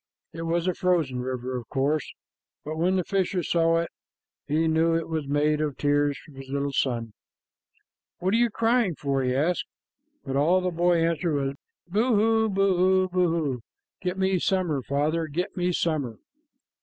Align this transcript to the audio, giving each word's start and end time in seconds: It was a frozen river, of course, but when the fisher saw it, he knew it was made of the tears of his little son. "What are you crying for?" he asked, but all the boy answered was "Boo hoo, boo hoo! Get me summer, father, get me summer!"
It 0.33 0.41
was 0.47 0.67
a 0.67 0.73
frozen 0.73 1.19
river, 1.19 1.55
of 1.55 1.69
course, 1.69 2.11
but 2.65 2.75
when 2.75 2.95
the 2.95 3.03
fisher 3.03 3.43
saw 3.43 3.77
it, 3.81 3.91
he 4.47 4.67
knew 4.67 4.95
it 4.95 5.07
was 5.07 5.27
made 5.27 5.61
of 5.61 5.75
the 5.75 5.81
tears 5.83 6.17
of 6.27 6.33
his 6.33 6.49
little 6.49 6.71
son. 6.73 7.13
"What 8.17 8.33
are 8.33 8.37
you 8.37 8.49
crying 8.49 8.95
for?" 8.95 9.21
he 9.21 9.35
asked, 9.35 9.67
but 10.25 10.35
all 10.35 10.59
the 10.59 10.71
boy 10.71 11.05
answered 11.05 11.35
was 11.35 11.53
"Boo 11.87 12.15
hoo, 12.15 12.49
boo 12.49 13.09
hoo! 13.09 13.61
Get 14.01 14.17
me 14.17 14.39
summer, 14.39 14.81
father, 14.81 15.27
get 15.27 15.55
me 15.55 15.71
summer!" 15.71 16.17